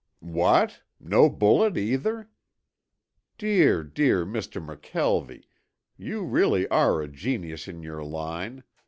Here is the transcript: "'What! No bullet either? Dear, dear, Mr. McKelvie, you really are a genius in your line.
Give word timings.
"'What! 0.17 0.81
No 0.99 1.29
bullet 1.29 1.77
either? 1.77 2.27
Dear, 3.37 3.83
dear, 3.83 4.25
Mr. 4.25 4.59
McKelvie, 4.59 5.43
you 5.95 6.23
really 6.23 6.67
are 6.69 7.03
a 7.03 7.07
genius 7.07 7.67
in 7.67 7.83
your 7.83 8.03
line. 8.03 8.63